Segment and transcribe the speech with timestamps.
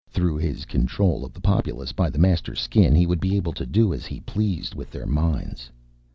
[0.09, 3.67] Through his control of the populace by the Master Skin, he would be able to
[3.67, 5.69] do as he pleased with their minds.